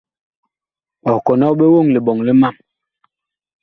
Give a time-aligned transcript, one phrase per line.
[1.11, 2.55] Ɔh kɔnɔg ɓe woŋ liɓɔŋ li mam.